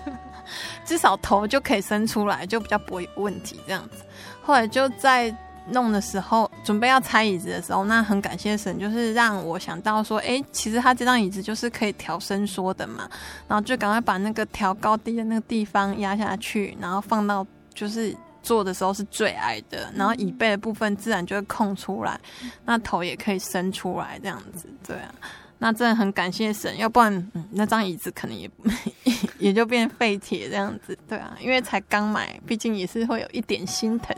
[0.86, 4.06] 至少头就可以伸出来，就比较不会有问题这样子。
[4.42, 5.36] 后来就在
[5.68, 13.10] 弄的时候，准备要拆椅子的时候，那很感谢神，就是让我想到说，哎，其实他这张椅子就是可以调伸缩的嘛，
[13.50, 18.16] 然后就赶快把那个调高低的那个地方压下去，然后放到就是。
[18.42, 22.18] 坐的时候是最矮的，然后椅背的部分自然就会空出来，
[22.64, 25.14] 那头也可以伸出来，这样子，对啊，
[25.60, 28.50] 那真的很感谢神，要不然、嗯、那张椅子可能也
[29.38, 34.16] 也就变废铁这样子，对啊，因为才刚买，毕竟也是会有一点心疼。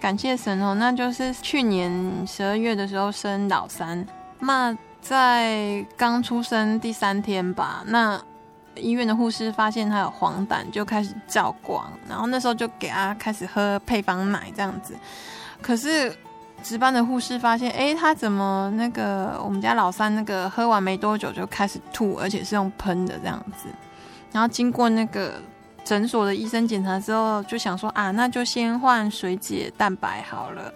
[0.00, 4.04] 感谢神哦，那就是去年十二月的时候生老三，
[4.40, 8.20] 那在刚出生第三天吧，那。
[8.76, 14.94] 医院的护士发现他有黄疸，就开始照光，然后那时候就给他开始喝配方奶这样子。
[15.60, 16.16] 可是
[16.62, 23.68] 值班的护士发现，哎，他怎么那个我们家老三那个喝完没多久就开始吐，而且是用喷的这样子。
[24.32, 25.34] 然后经过那个
[25.84, 30.72] 诊所的医生检查之后，就想说啊，那就先换水解蛋白好了，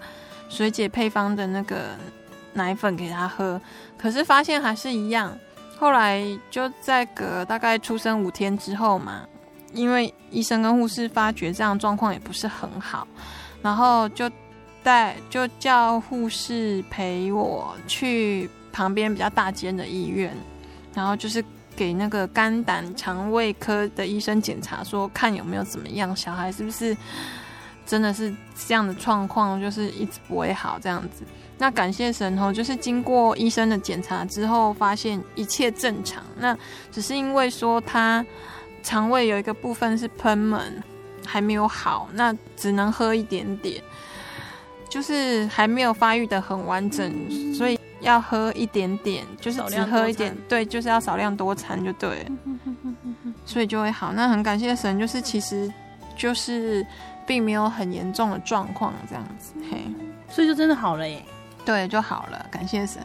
[0.48, 1.90] 水解配方的那个
[2.52, 3.60] 奶粉给他喝。
[3.96, 5.32] 可是发现还是一样。
[5.76, 9.22] 后来就在隔大概出生五天之后嘛，
[9.72, 13.06] 因为医生跟护士发觉这样状况也不是很好，
[13.60, 14.30] 然后就
[14.84, 20.32] 带就叫护士陪我去旁边比较大间的医院，
[20.94, 21.42] 然后就是
[21.74, 26.96] 给那个肝胆肠胃科的医生检查，说看有没有怎么样，小孩是不是
[27.86, 28.32] 真的是
[28.66, 31.24] 这样的状况，就是一直不会好这样子。
[31.56, 36.22] 那感谢神哦，就是经过医生的检查之后，发现一切正常。
[36.36, 36.56] 那
[36.90, 38.24] 只是因为说他
[38.82, 40.82] 肠胃有一个部分是喷门，
[41.24, 43.80] 还没有好，那只能喝一点点，
[44.94, 47.12] 就是还没有发育的很完整，
[47.52, 52.24] 所以要喝一点点，就是只喝一点，对，就是要少量多餐就对，
[53.44, 54.12] 所以就会好。
[54.12, 55.68] 那很感谢神，就是其实
[56.16, 56.86] 就是
[57.26, 59.78] 并没有很严重的状况这样子，嘿，
[60.28, 61.20] 所以就真的好了耶。
[61.64, 63.02] 对，就好了，感谢神。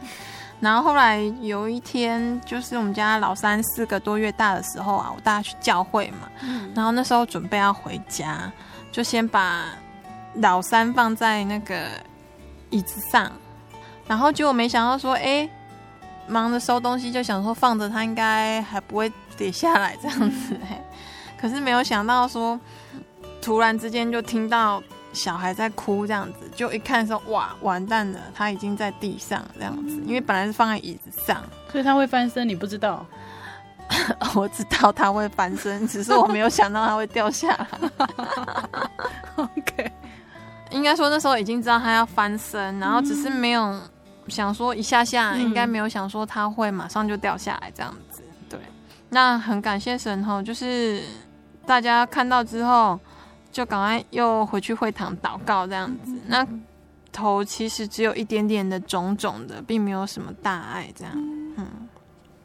[0.60, 6.30] 然后后来有一天，就是我们家老三四个多月大的时候啊，我带他去教会嘛。
[6.44, 6.70] 嗯。
[6.72, 8.48] 然后那时候准备要回家，
[8.92, 9.64] 就先把
[10.34, 11.86] 老三放在那个
[12.70, 13.30] 椅子上，
[14.06, 15.48] 然后结果没想到说，哎，
[16.26, 20.56] 忙着收东西，就想说放着他应该还不会跌下来这样子。
[20.68, 20.80] 嘿，
[21.40, 22.58] 可是没有想到说，
[23.42, 24.82] 突然之间就听到。
[25.12, 33.04] 小孩在哭，这样子就一看说哇，完蛋了，他已经在地上这样子，因为本来是放在椅子上，所以他会翻身，你不知道？
[34.36, 37.66] 我知道他会翻身，只是我没有想到他会掉下来。
[39.34, 39.90] OK，
[40.70, 43.80] 应该说那时候已经知道他要翻身，然后只是没有
[44.28, 48.22] 想说一下下，应该没有想说他会马上就掉下来这样子。
[48.48, 48.58] 对，
[49.08, 51.02] 那很感谢神吼，就是
[51.66, 52.98] 大家看到之后。
[53.52, 56.46] 就赶快又回去会堂祷告这样子，那
[57.10, 61.12] 头其实只有一点点的肿肿的，并没有什么大碍这样。
[61.56, 61.66] 嗯，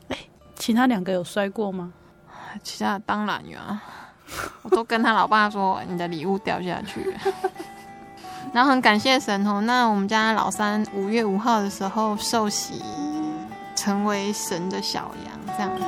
[0.08, 0.18] 哎，
[0.56, 1.94] 其他两个有摔过吗？
[2.64, 3.84] 其他当然有啊，
[4.64, 7.16] 我都跟他老爸说你的礼物掉下去。
[8.54, 12.82] 然后很感谢神哦，那我们家老三五月五号的时候受洗，
[13.76, 15.84] 成为神的小羊这样子。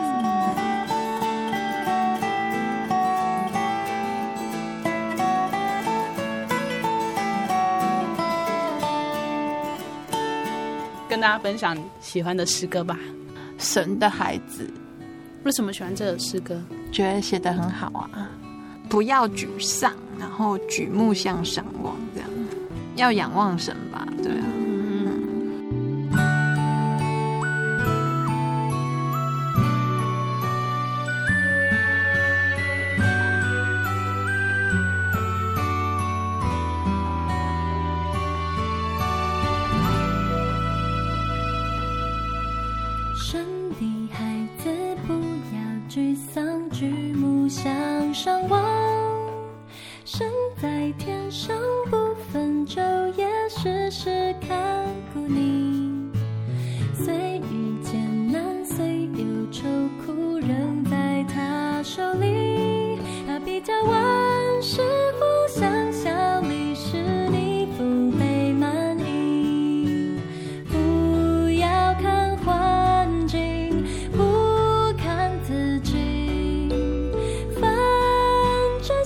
[11.10, 13.00] 跟大家分享喜欢的诗歌吧，
[13.64, 14.66] 《神的孩子》。
[15.44, 16.62] 为什么喜欢这首诗歌？
[16.92, 18.30] 觉得写得很好啊！
[18.90, 22.30] 不要沮丧，然后举目向上望，这样
[22.98, 24.06] 要仰望神吧？
[24.22, 24.57] 对啊。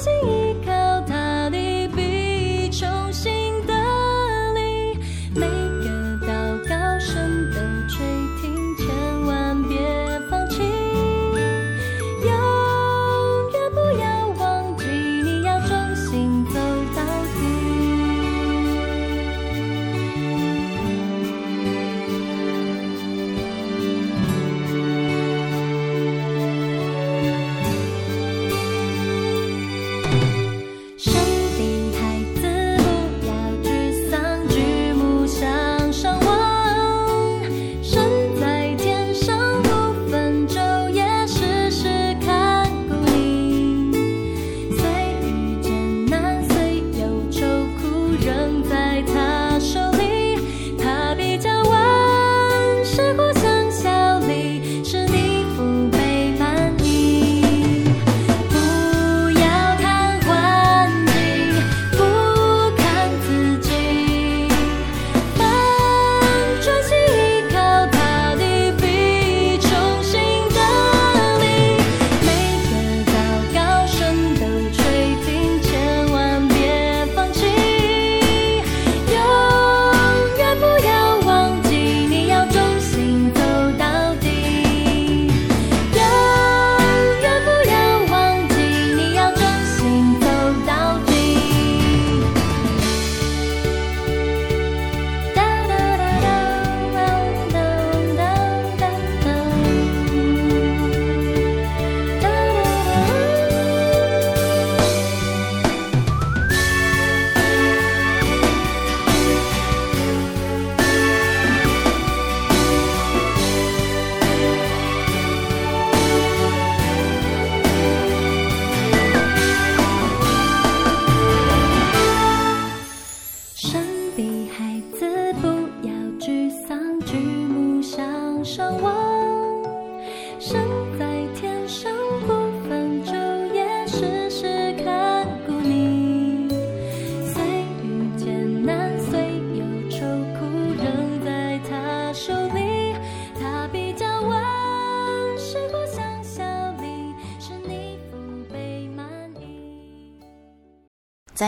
[0.08, 0.41] easy.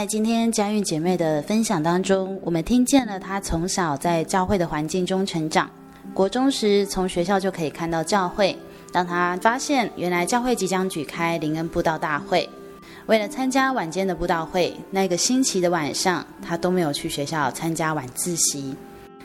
[0.03, 5.71] 在今天佳韵姐妹的分享当中，我们听见了她从小在教会的环境中成长。
[6.13, 8.53] 国中时，从学校就可以看到教会。
[8.91, 12.49] 当她发现原来教会即将举开灵恩布道大会，
[13.05, 18.75] 为了参加晚间的布道会，那个星期的晚上，她都没有去学校参加晚自习。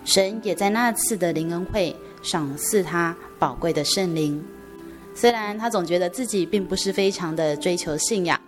[0.05, 4.41] 神也在那次的灵恩会赏赐她宝贵的圣灵。
[5.13, 8.41] 虽然她总觉得自己并不是非常的追求信仰。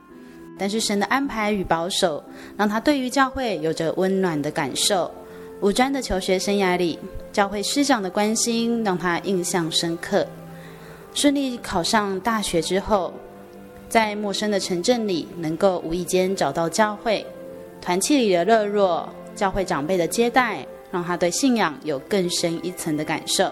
[0.61, 2.23] 但是神的安排与保守，
[2.55, 5.11] 让他对于教会有着温暖的感受。
[5.63, 6.99] 五专的求学生涯里，
[7.33, 10.27] 教会师长的关心让他印象深刻。
[11.15, 13.11] 顺利考上大学之后，
[13.89, 17.25] 在陌生的城镇里，能够无意间找到教会，
[17.81, 23.51] 团契里的热络，教会长辈的接待，让他对信仰有更深一层的感受。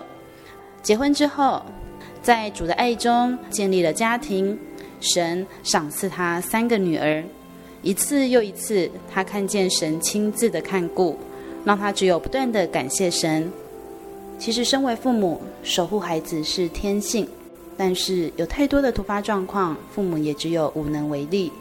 [0.83, 1.63] 结婚之后，
[2.21, 4.59] 在主的爱中建立了家庭。
[5.01, 7.23] 神赏赐他三个女儿，
[7.83, 11.17] 一次又一次，他看见神亲自的看顾，
[11.65, 13.51] 让他只有不断的感谢神。
[14.39, 17.29] 其实，身为父母，守护孩子是天性，
[17.77, 21.53] 但是有太多的突发状况，父母也只有无能为力。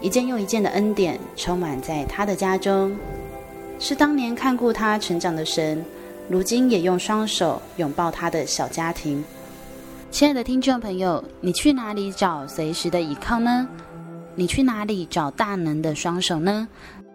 [0.00, 2.96] 一件又一件的恩典充满在他的家中，
[3.78, 5.84] 是当年看顾他成长的神，
[6.28, 9.24] 如今也用双手拥抱他的小家庭。
[10.10, 13.68] 亲爱的听众朋友，你去哪里找随时的依靠呢？
[14.34, 16.66] 你去哪里找大能的双手呢？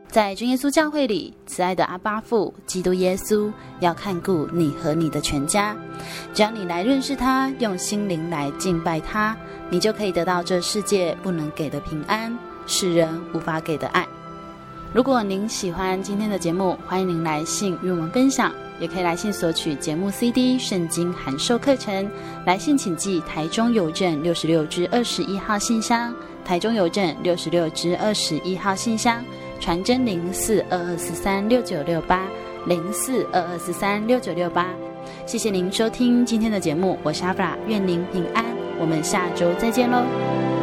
[0.07, 5.75] 在真耶稣教会里，慈爱的阿爸父基督耶稣要看顾你和你的全家。
[6.35, 9.35] 只要你来认识他，用心灵来敬拜他，
[9.71, 12.37] 你就可以得到这世界不能给的平安，
[12.67, 14.07] 世人无法给的爱。
[14.93, 18.53] 如果您喜欢今天的节目，欢迎您来信与我们分享。
[18.79, 22.07] 也可以来信索取节目 CD、圣经函授课程。
[22.45, 26.13] 来信请寄台中邮政六十六支二十一号信箱，
[26.45, 29.23] 台中邮政六十六支二十一号信箱，
[29.59, 32.27] 传真零四二二四三六九六八
[32.67, 34.67] 零四二二四三六九六八。
[35.25, 38.45] 谢谢您收听今天的节目，我是阿弗拉，愿您平安，
[38.79, 40.62] 我们下周再见喽。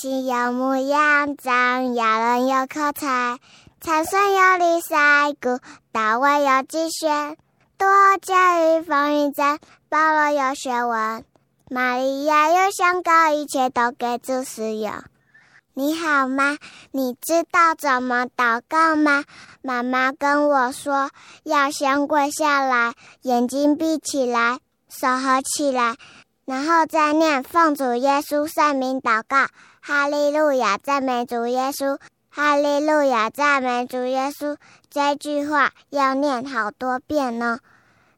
[0.00, 3.40] 心有模样，长牙人有口才，
[3.80, 5.58] 参孙有李赛谷，
[5.90, 7.36] 大卫有机旋，
[7.76, 7.88] 多
[8.22, 11.24] 加与风云战，保罗有学问，
[11.68, 14.92] 玛利亚有香膏，一切都给主使用。
[15.74, 16.58] 你好吗？
[16.92, 19.24] 你知道怎么祷告吗？
[19.62, 21.10] 妈妈跟我说，
[21.42, 25.96] 要先跪下来，眼睛闭起来，手合起来，
[26.44, 29.48] 然后再念奉主耶稣圣名祷告。
[29.88, 31.98] 哈利路亚，赞美主耶稣！
[32.28, 34.54] 哈利路亚，赞美主耶稣！
[34.90, 37.60] 这句话要念好多遍呢。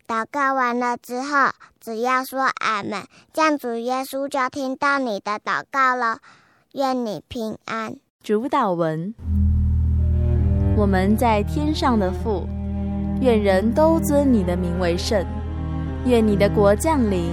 [0.04, 6.18] 祷告完了之后，只要说阿门，这样主耶稣就听到你的祷告了。
[6.72, 7.94] 愿你平安。
[8.20, 9.14] 主祷文：
[10.76, 12.48] 我们在天上的父，
[13.20, 15.24] 愿人都尊你的名为圣。
[16.04, 17.32] 愿你的国降临。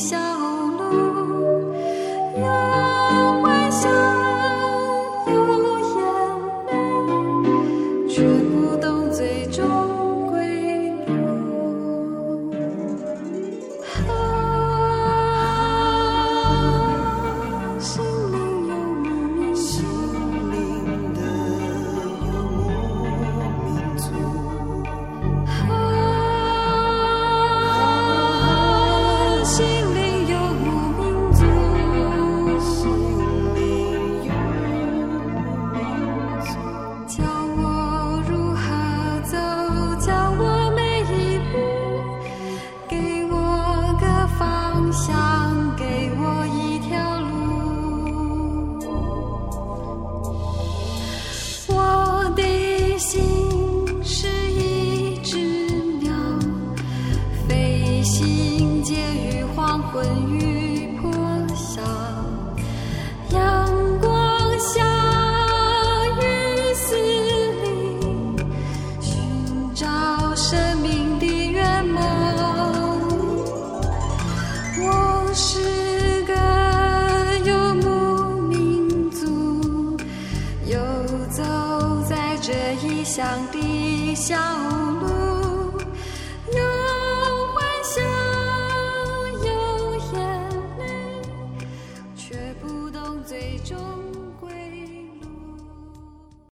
[0.00, 0.29] 下